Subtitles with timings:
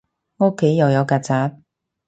[0.39, 1.59] 屋企又有曱甴